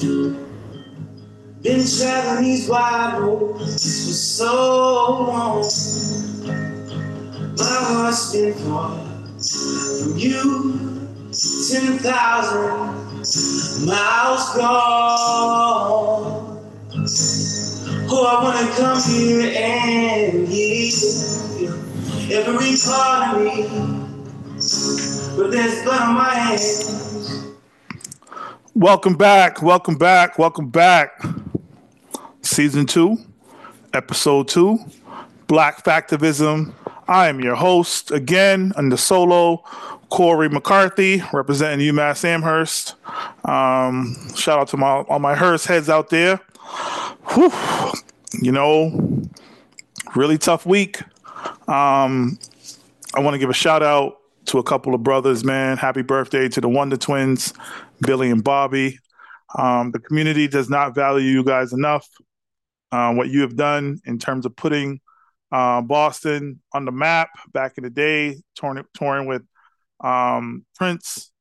[0.00, 0.36] Been
[1.62, 4.54] traveling these wide roads for so
[5.28, 5.62] long.
[7.56, 8.98] My heart's been far
[10.00, 10.98] from you,
[11.30, 16.58] 10,000 miles gone.
[18.10, 20.94] Oh, I wanna come here and give
[22.32, 23.56] every part of me,
[25.36, 27.13] but there's blood on my hands.
[28.76, 31.22] Welcome back, welcome back, welcome back.
[32.42, 33.18] Season two,
[33.92, 34.80] episode two,
[35.46, 36.74] Black Factivism.
[37.06, 39.58] I am your host again under solo,
[40.08, 42.96] Corey McCarthy, representing UMass Amherst.
[43.44, 46.40] Um, shout out to my all my Hearst heads out there.
[47.28, 47.52] Whew,
[48.42, 49.22] you know,
[50.16, 51.00] really tough week.
[51.68, 52.40] Um,
[53.14, 54.18] I want to give a shout out
[54.54, 55.76] to a couple of brothers, man.
[55.76, 57.52] Happy birthday to the Wonder Twins,
[58.06, 59.00] Billy and Bobby.
[59.58, 62.08] Um, the community does not value you guys enough.
[62.92, 65.00] Uh, what you have done in terms of putting
[65.50, 69.42] uh, Boston on the map back in the day, touring, touring with
[69.98, 71.32] um, Prince,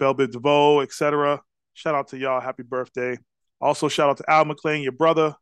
[0.00, 1.40] Bell Biv DeVoe, etc.
[1.74, 2.40] Shout out to y'all.
[2.40, 3.16] Happy birthday.
[3.60, 5.32] Also, shout out to Al McClain, your brother,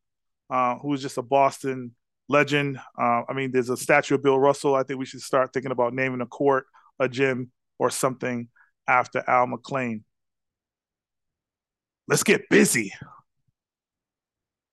[0.51, 1.95] uh, who is just a Boston
[2.29, 2.79] legend.
[3.01, 4.75] Uh, I mean, there's a statue of Bill Russell.
[4.75, 6.67] I think we should start thinking about naming a court,
[6.99, 8.49] a gym, or something
[8.89, 10.03] after Al McClain.
[12.09, 12.93] Let's get busy.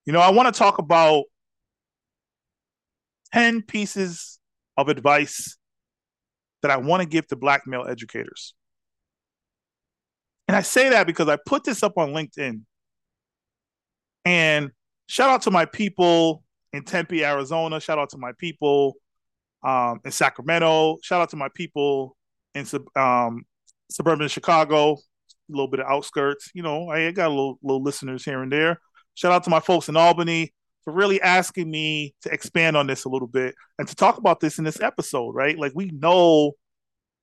[0.05, 1.23] You know, I want to talk about
[3.33, 4.39] 10 pieces
[4.77, 5.57] of advice
[6.61, 8.53] that I want to give to black male educators.
[10.47, 12.61] And I say that because I put this up on LinkedIn.
[14.25, 14.71] And
[15.07, 17.79] shout out to my people in Tempe, Arizona.
[17.79, 18.95] Shout out to my people
[19.63, 20.97] um, in Sacramento.
[21.01, 22.15] Shout out to my people
[22.53, 23.43] in um,
[23.89, 24.97] suburban Chicago, a
[25.49, 26.51] little bit of outskirts.
[26.53, 28.79] You know, I got a little, little listeners here and there.
[29.15, 30.53] Shout out to my folks in Albany
[30.83, 34.39] for really asking me to expand on this a little bit and to talk about
[34.39, 35.57] this in this episode, right?
[35.57, 36.53] Like we know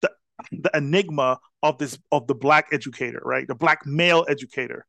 [0.00, 0.10] the
[0.52, 3.46] the enigma of this of the black educator, right?
[3.46, 4.86] The black male educator.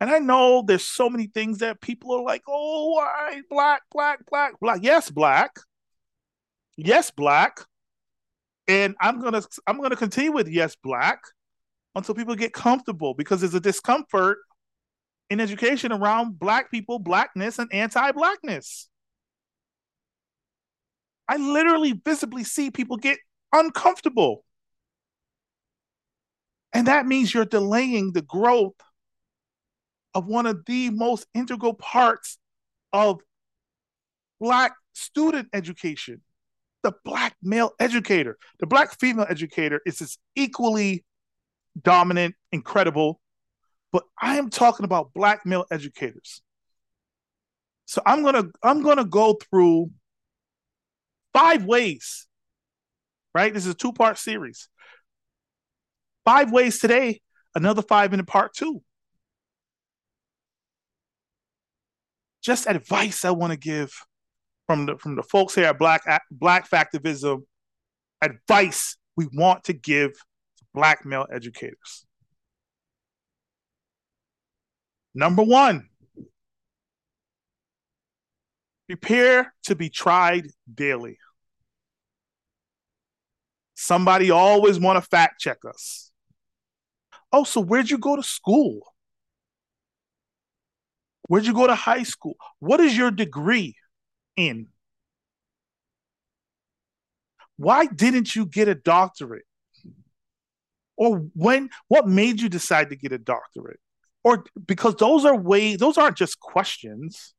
[0.00, 4.20] And I know there's so many things that people are like, oh, why black, black,
[4.30, 4.80] black, black.
[4.82, 5.52] Yes, black.
[6.82, 7.60] Yes, black.
[8.66, 11.20] And I'm gonna I'm gonna continue with yes, black
[11.94, 14.38] until people get comfortable because there's a discomfort
[15.28, 18.88] in education around black people, blackness, and anti-blackness.
[21.28, 23.18] I literally visibly see people get
[23.52, 24.44] uncomfortable.
[26.72, 28.74] And that means you're delaying the growth
[30.14, 32.38] of one of the most integral parts
[32.92, 33.20] of
[34.40, 36.22] Black student education
[36.82, 38.38] the Black male educator.
[38.58, 41.04] The Black female educator is as equally
[41.80, 43.20] dominant, incredible,
[43.92, 46.42] but I am talking about Black male educators.
[47.86, 49.90] So I'm gonna I'm gonna go through
[51.32, 52.26] five ways,
[53.34, 53.52] right?
[53.52, 54.68] This is a two part series.
[56.24, 57.20] Five ways today,
[57.54, 58.82] another five in part two.
[62.42, 63.92] just advice I want to give
[64.70, 67.42] from the from the folks here at Black Black Factivism,
[68.22, 72.06] advice we want to give to black male educators.
[75.12, 75.88] Number one,
[78.86, 81.18] prepare to be tried daily.
[83.74, 86.12] Somebody always want to fact check us.
[87.32, 88.82] Oh, so where'd you go to school?
[91.26, 92.36] Where'd you go to high school?
[92.60, 93.74] What is your degree
[94.40, 94.68] in?
[97.56, 99.44] Why didn't you get a doctorate?
[100.96, 103.80] Or when what made you decide to get a doctorate?
[104.24, 107.34] Or because those are way those aren't just questions.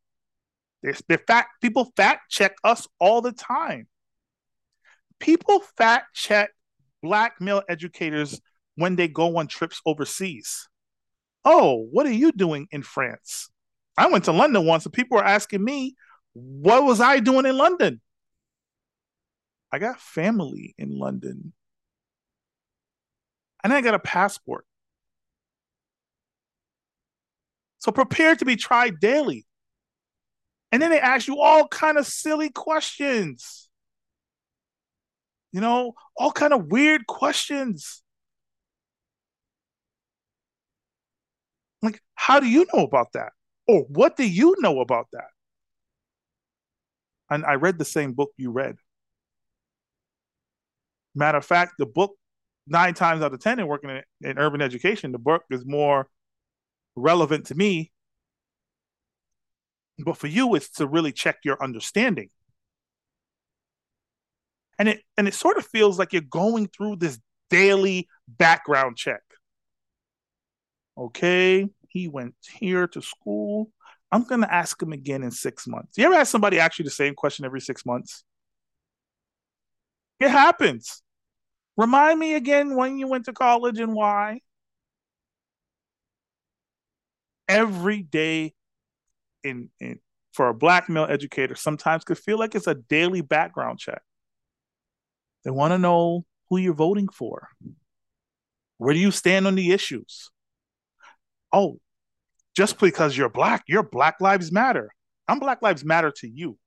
[0.83, 3.87] They're, they're fact people fact check us all the time.
[5.19, 6.51] People fact check
[7.03, 8.39] black male educators
[8.75, 10.67] when they go on trips overseas.
[11.43, 13.49] Oh, what are you doing in France?
[13.97, 15.95] I went to London once and people were asking me,
[16.33, 18.01] what was I doing in London?
[19.71, 21.53] I got family in London.
[23.63, 24.65] And I got a passport.
[27.77, 29.45] So prepare to be tried daily.
[30.71, 33.69] And then they ask you all kind of silly questions.
[35.51, 38.03] You know, all kind of weird questions.
[41.81, 43.33] Like, how do you know about that?
[43.67, 45.29] Or what do you know about that?
[47.31, 48.75] And I read the same book you read.
[51.15, 52.11] Matter of fact, the book
[52.67, 56.07] nine times out of ten in working in, in urban education, the book is more
[56.95, 57.91] relevant to me.
[59.97, 62.29] But for you, it's to really check your understanding.
[64.77, 67.19] And it and it sort of feels like you're going through this
[67.49, 69.21] daily background check.
[70.97, 73.71] Okay, he went here to school.
[74.11, 75.97] I'm gonna ask him again in six months.
[75.97, 78.23] You ever ask somebody ask you the same question every six months?
[80.19, 81.01] It happens.
[81.77, 84.41] Remind me again when you went to college and why.
[87.47, 88.53] Every day
[89.43, 89.99] in, in
[90.31, 94.01] for a black male educator sometimes could feel like it's a daily background check.
[95.43, 97.49] They want to know who you're voting for.
[98.77, 100.31] Where do you stand on the issues?
[101.51, 101.79] Oh,
[102.55, 104.91] just because you're black, you're Black Lives Matter.
[105.27, 106.57] I'm Black Lives Matter to you.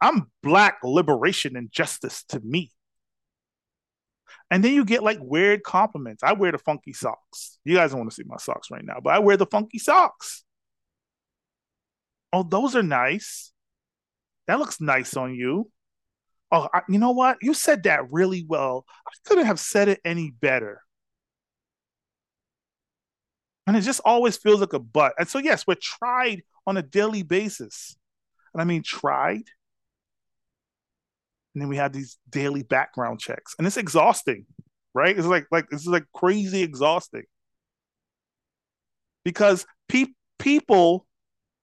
[0.00, 2.72] I'm black liberation and justice to me.
[4.50, 6.22] And then you get like weird compliments.
[6.22, 7.58] I wear the funky socks.
[7.64, 9.78] You guys don't want to see my socks right now, but I wear the funky
[9.78, 10.44] socks.
[12.32, 13.52] Oh, those are nice.
[14.46, 15.70] That looks nice on you.
[16.50, 17.38] Oh, I, you know what?
[17.42, 18.84] You said that really well.
[19.06, 20.80] I couldn't have said it any better.
[23.70, 25.14] And it just always feels like a butt.
[25.18, 27.96] And so, yes, we're tried on a daily basis.
[28.52, 29.44] And I mean, tried?
[31.54, 33.54] And then we have these daily background checks.
[33.58, 34.46] And it's exhausting
[34.94, 35.16] right?
[35.16, 37.24] It's like like this is like crazy exhausting.
[39.24, 40.06] Because pe-
[40.38, 41.06] people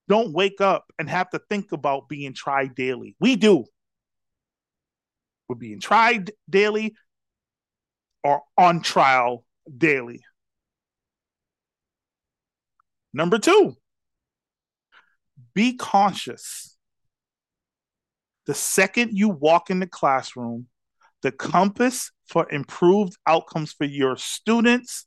[0.08, 3.16] don't wake up and have to think about being tried daily.
[3.20, 3.64] We do.
[5.48, 6.94] We're being tried daily
[8.22, 9.44] or on trial
[9.76, 10.22] daily
[13.18, 13.76] number two
[15.54, 16.78] be conscious
[18.48, 20.68] the second you walk in the classroom,
[21.20, 25.04] the compass for improved outcomes for your students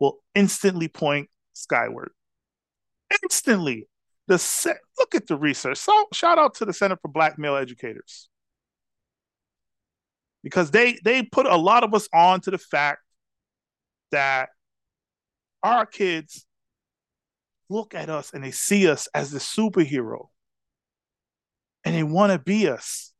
[0.00, 2.10] will instantly point skyward.
[3.22, 3.86] Instantly.
[4.26, 5.78] The se- look at the research.
[5.78, 8.28] So shout out to the Center for Black Male Educators.
[10.42, 13.02] Because they they put a lot of us on to the fact
[14.10, 14.48] that
[15.62, 16.46] our kids
[17.72, 20.28] look at us and they see us as the superhero
[21.84, 23.12] and they want to be us.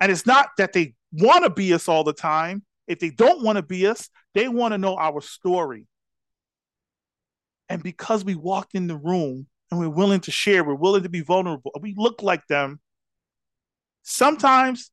[0.00, 2.62] And it's not that they want to be us all the time.
[2.86, 5.86] If they don't want to be us, they want to know our story.
[7.68, 11.08] And because we walked in the room and we're willing to share, we're willing to
[11.08, 12.80] be vulnerable, we look like them.
[14.02, 14.90] Sometimes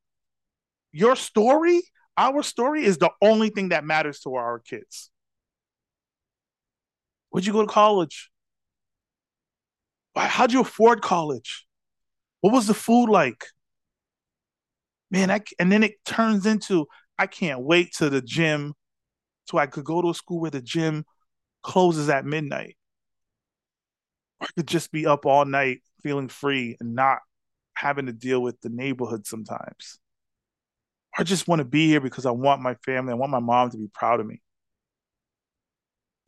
[0.91, 1.81] your story,
[2.17, 5.09] our story, is the only thing that matters to our kids.
[7.29, 8.29] Where'd you go to college?
[10.15, 11.65] How'd you afford college?
[12.41, 13.43] What was the food like?
[15.11, 18.73] Man, I, and then it turns into I can't wait to the gym
[19.45, 21.05] so I could go to a school where the gym
[21.63, 22.77] closes at midnight.
[24.39, 27.19] Or I could just be up all night feeling free and not
[27.75, 29.99] having to deal with the neighborhood sometimes.
[31.17, 33.11] I just want to be here because I want my family.
[33.11, 34.41] I want my mom to be proud of me.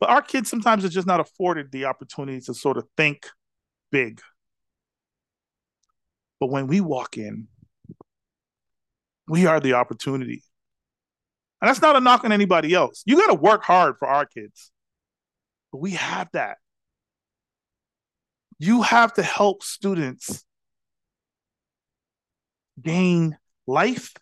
[0.00, 3.28] But our kids sometimes are just not afforded the opportunity to sort of think
[3.90, 4.20] big.
[6.40, 7.48] But when we walk in,
[9.26, 10.42] we are the opportunity.
[11.60, 13.02] And that's not a knock on anybody else.
[13.04, 14.70] You got to work hard for our kids.
[15.72, 16.58] But we have that.
[18.58, 20.44] You have to help students
[22.80, 23.36] gain
[23.66, 24.14] life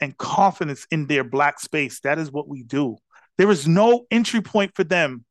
[0.00, 2.00] and confidence in their black space.
[2.00, 2.96] That is what we do.
[3.38, 5.24] There is no entry point for them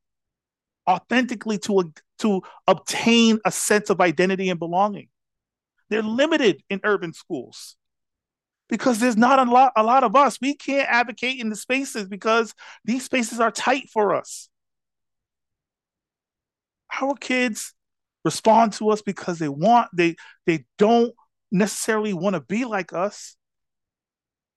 [0.87, 5.09] authentically to, to obtain a sense of identity and belonging.
[5.89, 7.75] They're limited in urban schools
[8.69, 10.39] because there's not a lot a lot of us.
[10.41, 14.49] We can't advocate in the spaces because these spaces are tight for us.
[17.01, 17.73] Our kids
[18.23, 20.15] respond to us because they want they
[20.45, 21.13] they don't
[21.51, 23.35] necessarily want to be like us,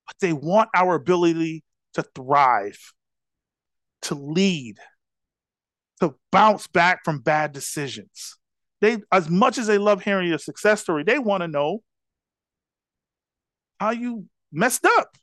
[0.06, 2.78] but they want our ability to thrive,
[4.02, 4.78] to lead,
[5.98, 8.38] to bounce back from bad decisions
[8.80, 11.82] they as much as they love hearing your success story, they want to know
[13.80, 15.16] how you messed up.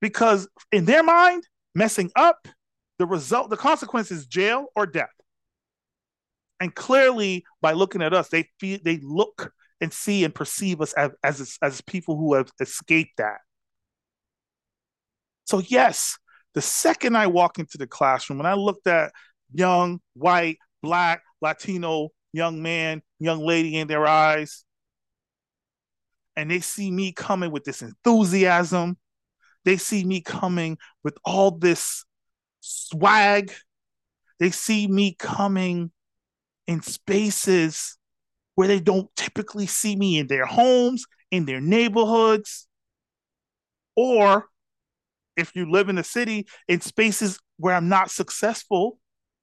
[0.00, 2.48] Because in their mind, messing up,
[2.98, 5.08] the result, the consequence is jail or death.
[6.60, 10.94] And clearly, by looking at us, they feel they look and see and perceive us
[10.94, 13.38] as, as, as people who have escaped that.
[15.44, 16.18] So, yes,
[16.56, 19.12] the second I walk into the classroom and I looked at
[19.52, 24.64] young, white, black, Latino young man, young lady in their eyes,
[26.34, 28.96] and they see me coming with this enthusiasm.
[29.66, 32.06] They see me coming with all this
[32.60, 33.52] swag.
[34.40, 35.90] They see me coming
[36.66, 37.98] in spaces
[38.54, 42.66] where they don't typically see me in their homes, in their neighborhoods,
[43.94, 44.46] or
[45.36, 48.98] if you live in a city, in spaces where I'm not successful.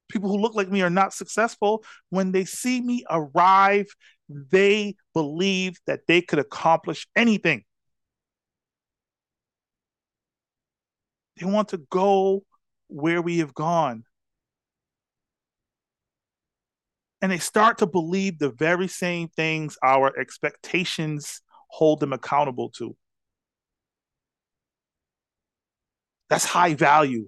[0.09, 1.83] People who look like me are not successful.
[2.09, 3.87] When they see me arrive,
[4.29, 7.63] they believe that they could accomplish anything.
[11.37, 12.43] They want to go
[12.87, 14.03] where we have gone.
[17.21, 22.95] And they start to believe the very same things our expectations hold them accountable to.
[26.33, 27.27] That's high value.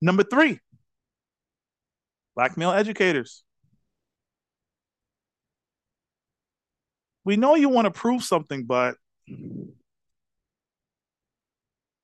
[0.00, 0.60] Number three,
[2.36, 3.42] black male educators.
[7.24, 8.94] We know you want to prove something, but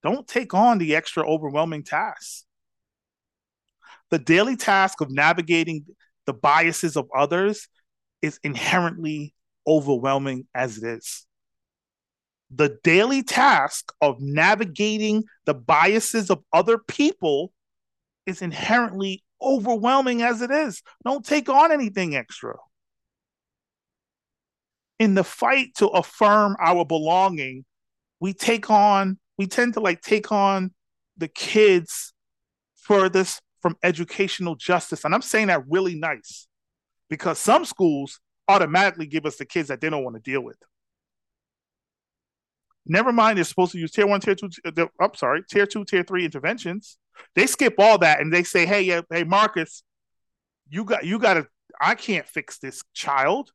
[0.03, 2.45] don't take on the extra overwhelming tasks.
[4.11, 5.87] The daily task of navigating
[6.27, 7.69] the biases of others
[8.21, 9.33] is inherently
[9.65, 11.28] overwhelming as it is.
[12.51, 17.53] The daily task of navigating the biases of other people
[18.27, 20.83] is inherently overwhelming as it is.
[21.05, 22.57] Don't take on anything extra.
[24.99, 27.65] In the fight to affirm our belonging,
[28.21, 30.73] we take on we tend to like take on
[31.17, 32.13] the kids
[32.75, 35.05] furthest from educational justice.
[35.05, 36.49] And I'm saying that really nice
[37.09, 40.57] because some schools automatically give us the kids that they don't want to deal with.
[42.89, 45.85] Never mind, they're supposed to use tier one, tier two, uh, I'm sorry, tier two,
[45.85, 46.97] tier three interventions.
[47.35, 49.83] They skip all that and they say, hey, yeah, hey, Marcus,
[50.71, 51.47] you got you gotta
[51.81, 53.51] I can't fix this child.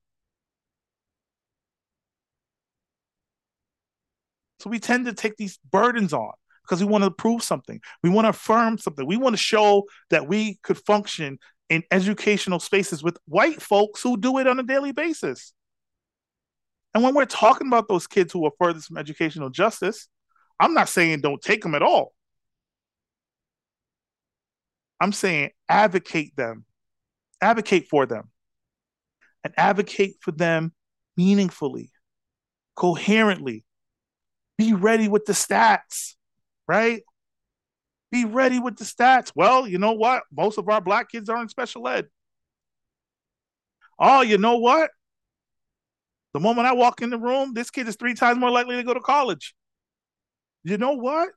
[4.59, 6.31] So we tend to take these burdens on
[6.63, 7.81] because we want to prove something.
[8.01, 9.05] We want to affirm something.
[9.05, 11.37] We want to show that we could function
[11.69, 15.53] in educational spaces with white folks who do it on a daily basis.
[16.93, 20.07] And when we're talking about those kids who are furthest from educational justice,
[20.59, 22.13] I'm not saying don't take them at all.
[24.99, 26.65] I'm saying advocate them,
[27.41, 28.29] advocate for them,
[29.43, 30.71] and advocate for them
[31.17, 31.91] meaningfully,
[32.75, 33.65] coherently,
[34.57, 36.13] be ready with the stats,
[36.67, 37.01] right?
[38.11, 39.31] Be ready with the stats.
[39.35, 40.23] Well, you know what?
[40.31, 42.07] Most of our black kids are in special ed.
[43.97, 44.91] Oh, you know what?
[46.33, 48.83] The moment I walk in the room, this kid is three times more likely to
[48.83, 49.53] go to college.
[50.63, 51.29] You know what?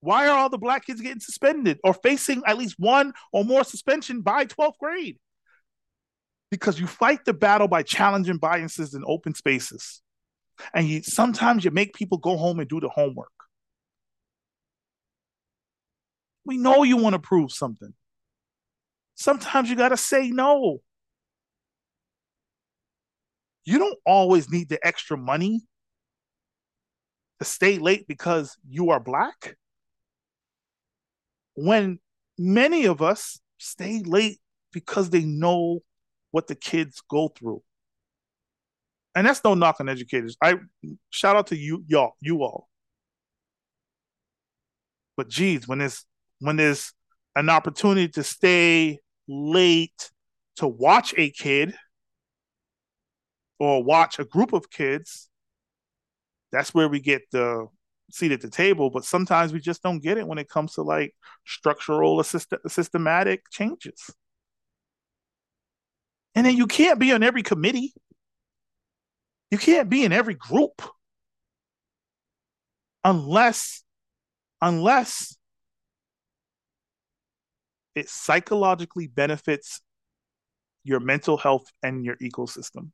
[0.00, 3.64] Why are all the black kids getting suspended or facing at least one or more
[3.64, 5.18] suspension by 12th grade?
[6.50, 10.02] Because you fight the battle by challenging biases in open spaces
[10.74, 13.30] and you sometimes you make people go home and do the homework.
[16.44, 17.94] We know you want to prove something.
[19.14, 20.80] Sometimes you got to say no.
[23.64, 25.62] You don't always need the extra money
[27.38, 29.56] to stay late because you are black.
[31.54, 31.98] When
[32.38, 34.38] many of us stay late
[34.72, 35.80] because they know
[36.30, 37.62] what the kids go through
[39.14, 40.36] and that's no knock on educators.
[40.42, 40.56] I
[41.10, 42.68] shout out to you, y'all, you all.
[45.16, 46.04] But geez, when there's
[46.40, 46.92] when there's
[47.36, 50.10] an opportunity to stay late
[50.56, 51.74] to watch a kid
[53.62, 55.28] or watch a group of kids,
[56.50, 57.68] that's where we get the
[58.10, 58.90] seat at the table.
[58.90, 61.14] But sometimes we just don't get it when it comes to like
[61.46, 64.10] structural or systematic changes.
[66.34, 67.94] And then you can't be on every committee.
[69.52, 70.82] You can't be in every group
[73.04, 73.84] unless
[74.60, 75.36] unless
[77.94, 79.82] it psychologically benefits
[80.82, 82.90] your mental health and your ecosystem.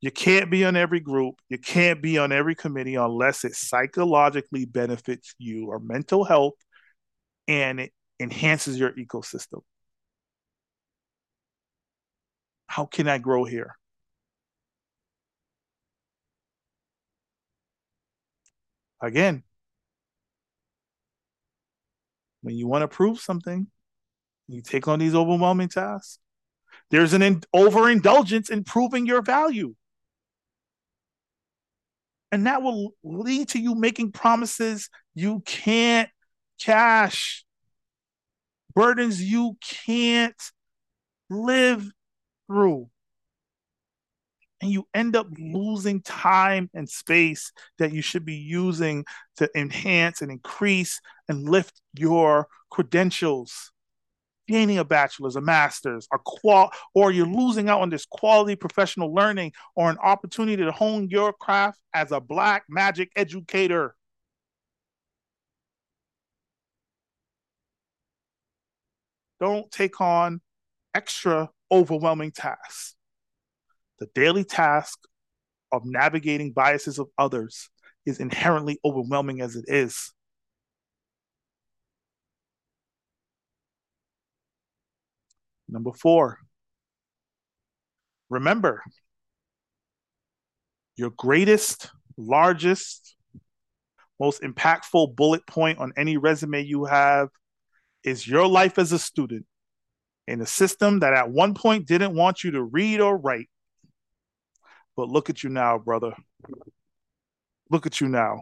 [0.00, 4.64] You can't be on every group, you can't be on every committee unless it psychologically
[4.66, 6.54] benefits you or mental health
[7.48, 9.62] and it enhances your ecosystem.
[12.66, 13.76] How can I grow here?
[19.00, 19.42] again,
[22.42, 23.66] when you want to prove something,
[24.48, 26.18] you take on these overwhelming tasks.
[26.90, 29.74] There's an in- overindulgence in proving your value.
[32.32, 36.10] And that will lead to you making promises you can't
[36.60, 37.44] cash,
[38.74, 40.34] burdens you can't
[41.30, 41.90] live
[42.46, 42.88] through.
[44.62, 49.04] and you end up losing time and space that you should be using
[49.36, 53.70] to enhance and increase and lift your credentials
[54.48, 59.14] gaining a bachelor's a master's a qual or you're losing out on this quality professional
[59.14, 63.94] learning or an opportunity to hone your craft as a black magic educator
[69.40, 70.40] don't take on
[70.94, 72.94] extra overwhelming tasks
[73.98, 74.98] the daily task
[75.72, 77.70] of navigating biases of others
[78.04, 80.12] is inherently overwhelming as it is.
[85.68, 86.38] Number four,
[88.28, 88.82] remember
[90.96, 93.16] your greatest, largest,
[94.18, 97.28] most impactful bullet point on any resume you have
[98.02, 99.44] is your life as a student
[100.26, 103.48] in a system that at one point didn't want you to read or write
[104.96, 106.12] but look at you now, brother.
[107.70, 108.40] Look at you now.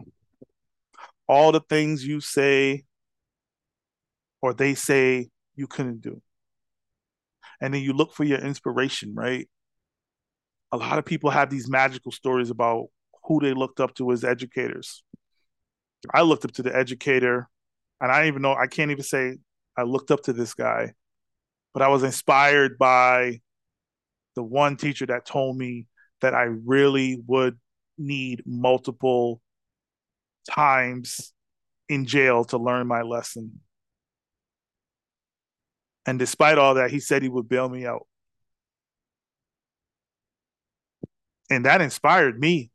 [1.27, 2.85] All the things you say
[4.41, 6.21] or they say you couldn't do.
[7.61, 9.47] And then you look for your inspiration, right?
[10.71, 12.87] A lot of people have these magical stories about
[13.25, 15.03] who they looked up to as educators.
[16.13, 17.49] I looked up to the educator,
[18.01, 19.37] and I even know I can't even say
[19.77, 20.93] I looked up to this guy,
[21.73, 23.41] but I was inspired by
[24.35, 25.87] the one teacher that told me
[26.21, 27.57] that I really would
[27.97, 29.41] need multiple
[30.49, 31.33] times
[31.89, 33.61] in jail to learn my lesson.
[36.05, 38.05] And despite all that, he said he would bail me out.
[41.49, 42.71] And that inspired me.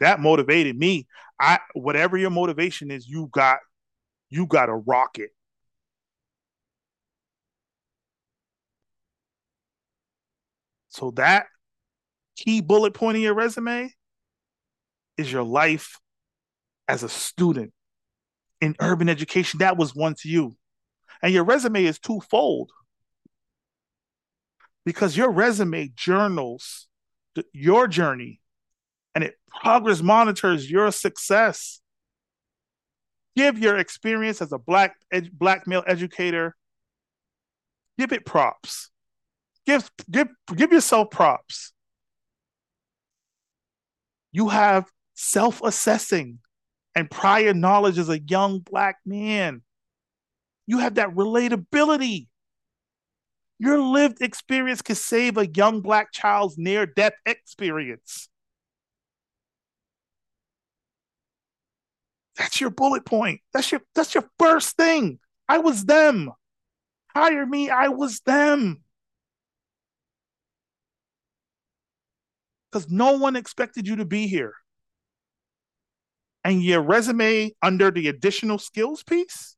[0.00, 1.06] That motivated me.
[1.40, 3.58] I whatever your motivation is, you got
[4.30, 5.30] you got a rocket.
[10.88, 11.46] So that
[12.36, 13.92] key bullet point in your resume
[15.16, 15.98] is your life
[16.88, 17.72] as a student
[18.60, 19.58] in urban education.
[19.58, 20.56] That was once you.
[21.24, 22.70] And your resume is twofold
[24.84, 26.86] because your resume journals
[27.52, 28.40] your journey
[29.14, 31.80] and it progress monitors your success.
[33.34, 36.54] Give your experience as a black ed- black male educator.
[37.98, 38.90] Give it props.
[39.66, 41.72] Give give give yourself props
[44.34, 46.40] you have self assessing
[46.96, 49.62] and prior knowledge as a young Black man.
[50.66, 52.28] You have that relatability.
[53.58, 58.28] Your lived experience can save a young Black child's near death experience.
[62.36, 63.40] That's your bullet point.
[63.52, 65.20] That's your that's your first thing.
[65.48, 66.32] I was them.
[67.14, 68.84] Hire me, I was them.
[72.74, 74.54] because no one expected you to be here.
[76.42, 79.56] And your resume under the additional skills piece,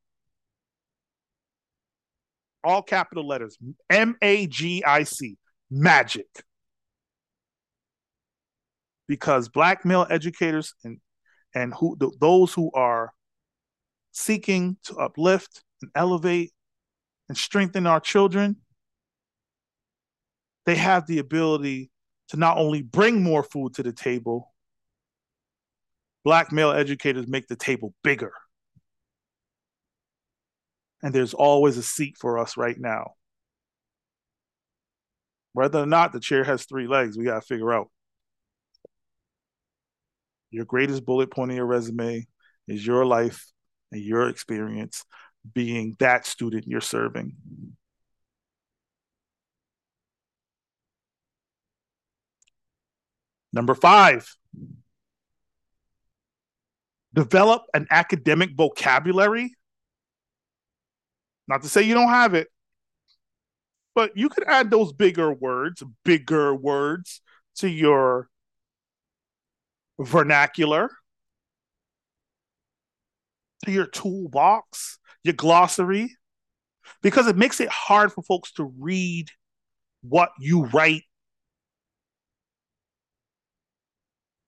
[2.66, 3.56] all capital letters
[3.88, 5.38] M A G I C,
[5.70, 6.26] magic.
[9.08, 10.98] Because black male educators and
[11.54, 13.12] and who those who are
[14.10, 16.52] seeking to uplift and elevate
[17.28, 18.56] and strengthen our children,
[20.64, 21.90] they have the ability
[22.28, 24.52] to not only bring more food to the table,
[26.24, 28.32] black male educators make the table bigger.
[31.02, 33.12] And there's always a seat for us right now.
[35.52, 37.88] Whether or not the chair has three legs, we got to figure out.
[40.50, 42.26] Your greatest bullet point in your resume
[42.68, 43.44] is your life
[43.92, 45.04] and your experience
[45.54, 47.36] being that student you're serving.
[53.52, 54.30] Number five,
[57.14, 59.55] develop an academic vocabulary.
[61.48, 62.48] Not to say you don't have it,
[63.94, 67.20] but you could add those bigger words, bigger words
[67.56, 68.28] to your
[69.98, 70.90] vernacular,
[73.64, 76.16] to your toolbox, your glossary,
[77.02, 79.30] because it makes it hard for folks to read
[80.02, 81.02] what you write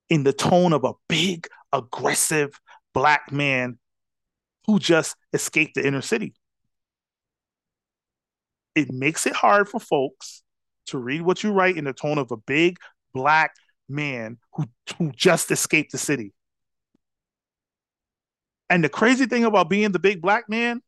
[0.09, 2.61] in the tone of a big, aggressive
[2.95, 3.79] black man
[4.67, 6.35] who just escaped the inner city.
[8.75, 10.43] It makes it hard for folks
[10.87, 12.79] to read what you write in the tone of a big
[13.13, 13.53] black
[13.89, 14.65] man who,
[14.97, 16.33] who just escaped the city.
[18.71, 20.83] And the crazy thing about being the big black man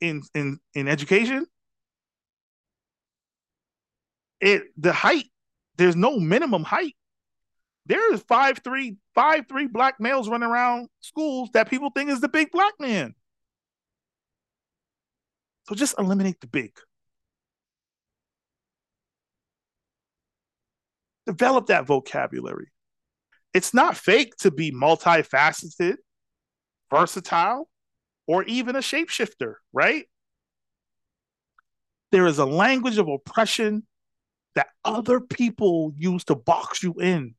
[0.00, 1.46] in in in education,
[4.40, 5.26] it the height
[5.76, 6.94] there's no minimum height.
[7.86, 12.20] There is five three five three black males running around schools that people think is
[12.20, 13.14] the big black man.
[15.66, 16.72] So just eliminate the big.
[21.26, 22.70] Develop that vocabulary.
[23.54, 25.96] It's not fake to be multifaceted,
[26.90, 27.68] versatile,
[28.26, 30.06] or even a shapeshifter, right?
[32.12, 33.86] There is a language of oppression
[34.54, 37.34] that other people use to box you in.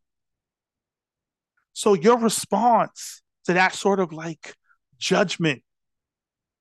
[1.74, 4.56] So your response to that sort of like
[4.98, 5.64] judgment,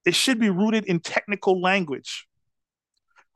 [0.05, 2.27] it should be rooted in technical language,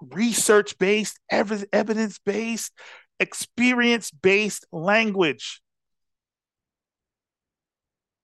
[0.00, 2.72] research based, evidence based,
[3.18, 5.60] experience based language.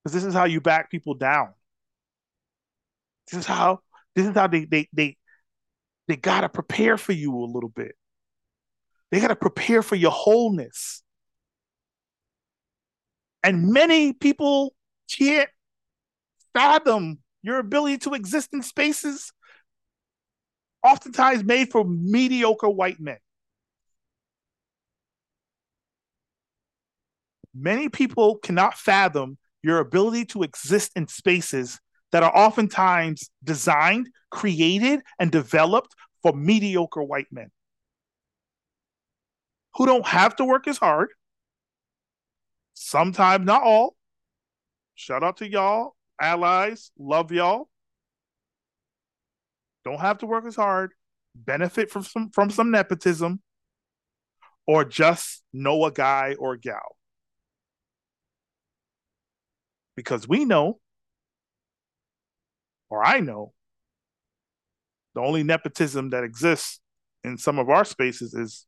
[0.03, 1.55] Because this is how you back people down.
[3.31, 3.81] This is how
[4.15, 5.17] this is how they they they
[6.07, 7.95] they gotta prepare for you a little bit.
[9.11, 11.03] They gotta prepare for your wholeness.
[13.43, 14.75] And many people
[15.11, 15.49] can't
[16.55, 19.31] fathom your ability to exist in spaces
[20.83, 23.19] oftentimes made for mediocre white men.
[27.55, 31.79] Many people cannot fathom your ability to exist in spaces
[32.13, 37.51] that are oftentimes designed, created, and developed for mediocre white men
[39.75, 41.11] who don't have to work as hard.
[42.73, 43.97] Sometimes, not all.
[44.95, 47.69] Shout out to y'all, allies, love y'all.
[49.85, 50.93] Don't have to work as hard,
[51.35, 53.43] benefit from some from some nepotism,
[54.67, 56.97] or just know a guy or a gal.
[59.97, 60.81] Because we know
[62.95, 63.53] or I know,
[65.17, 66.79] the only nepotism that exists
[67.25, 68.67] in some of our spaces is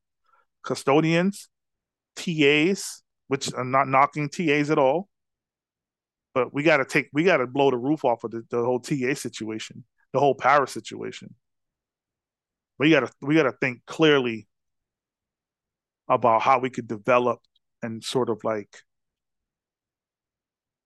[0.65, 1.49] custodians,
[2.17, 5.09] TAs, which I'm not knocking TAs at all,
[6.37, 8.63] but we got to take, we got to blow the roof off of the, the
[8.63, 11.35] whole TA situation, the whole power situation.
[12.79, 14.47] We got to, we got to think clearly
[16.11, 17.39] about how we could develop
[17.83, 18.83] and sort of like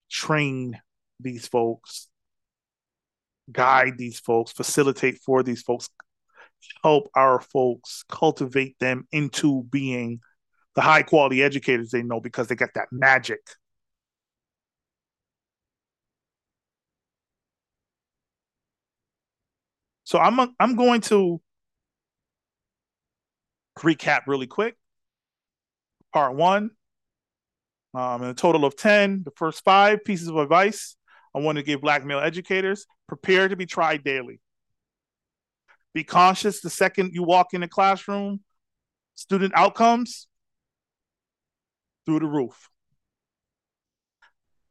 [0.09, 0.81] train
[1.19, 2.07] these folks
[3.51, 5.89] guide these folks, facilitate for these folks,
[6.85, 10.21] help our folks cultivate them into being
[10.77, 13.41] the high quality educators they know because they got that magic.
[20.11, 21.41] So I'm I'm going to
[23.79, 24.75] recap really quick.
[26.13, 26.71] Part one,
[27.95, 30.97] um, in a total of 10, the first five pieces of advice
[31.33, 34.41] I want to give black male educators prepare to be tried daily.
[35.95, 38.41] Be conscious the second you walk in the classroom,
[39.15, 40.27] student outcomes
[42.05, 42.69] through the roof.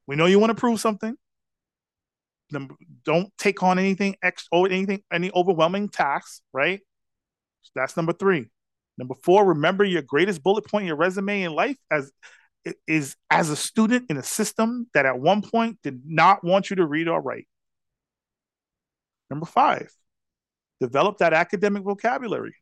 [0.06, 1.16] We know you want to prove something.
[3.06, 6.80] Don't take on anything ex or anything any overwhelming tasks, right?
[7.62, 8.48] So that's number three.
[8.98, 12.12] Number four, remember your greatest bullet point in your resume in life as
[12.88, 16.76] is as a student in a system that at one point did not want you
[16.78, 17.48] to read or write.
[19.30, 19.92] Number five,
[20.82, 22.56] develop that academic vocabulary.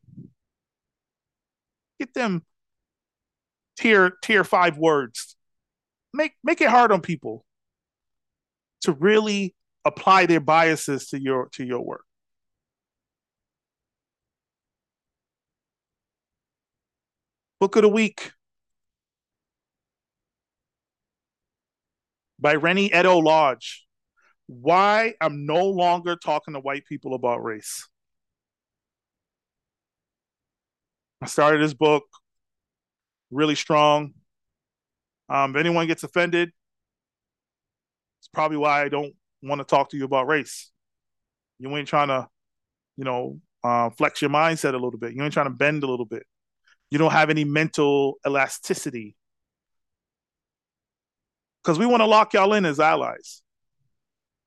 [1.98, 2.44] Get them
[3.78, 5.36] tier tier five words.
[6.12, 7.44] Make make it hard on people
[8.82, 9.54] to really
[9.88, 12.04] apply their biases to your to your work.
[17.60, 18.32] Book of the week.
[22.38, 23.84] by Reni Eddo-Lodge
[24.46, 27.88] Why I'm no longer talking to white people about race.
[31.20, 32.04] I started this book
[33.30, 34.14] really strong.
[35.28, 36.50] Um, if anyone gets offended,
[38.20, 40.70] it's probably why I don't want to talk to you about race.
[41.58, 42.28] You ain't trying to,
[42.96, 45.14] you know, uh, flex your mindset a little bit.
[45.14, 46.24] You ain't trying to bend a little bit.
[46.90, 49.16] You don't have any mental elasticity
[51.62, 53.42] because we want to lock y'all in as allies.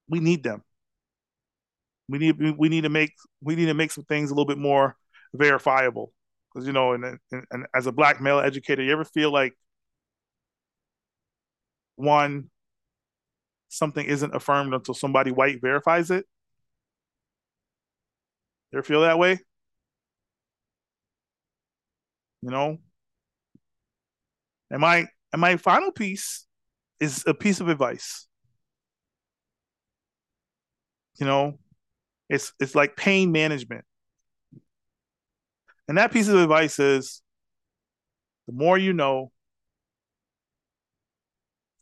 [0.09, 0.63] We need them.
[2.09, 4.57] We need we need to make we need to make some things a little bit
[4.57, 4.97] more
[5.33, 6.11] verifiable
[6.53, 9.53] because you know, and, and, and as a black male educator, you ever feel like
[11.95, 12.49] one
[13.71, 16.25] something isn't affirmed until somebody white verifies it?
[18.71, 19.39] You ever feel that way?
[22.41, 22.79] You know?
[24.69, 26.45] And my and my final piece
[26.99, 28.27] is a piece of advice.
[31.19, 31.59] You know,
[32.29, 33.85] it's it's like pain management.
[35.87, 37.21] And that piece of advice is
[38.51, 39.31] The more you know,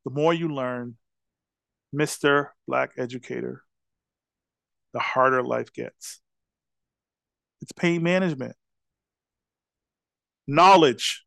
[0.06, 0.98] the more you learn,
[1.96, 2.48] Mr.
[2.68, 3.64] Black Educator,
[4.94, 6.22] the harder life gets.
[7.62, 8.56] It's pain management.
[10.48, 11.26] Knowledge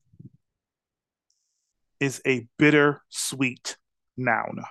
[2.00, 3.76] is a bitter sweet
[4.16, 4.62] noun.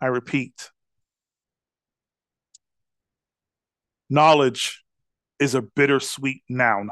[0.00, 0.70] I repeat,
[4.10, 4.84] knowledge
[5.38, 6.90] is a bittersweet noun.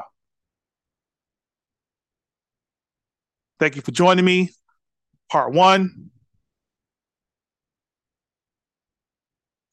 [3.59, 4.49] Thank you for joining me.
[5.33, 6.11] Part one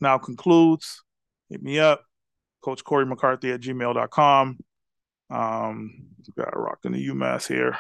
[0.01, 1.03] now concludes.
[1.51, 2.03] Hit me up,
[2.65, 4.59] Coach Corey McCarthy at gmail.com.
[5.29, 7.77] Um, got rocking the UMass here.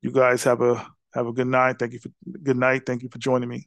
[0.00, 1.78] You guys have a have a good night.
[1.78, 2.08] Thank you for
[2.42, 2.86] good night.
[2.86, 3.66] Thank you for joining me.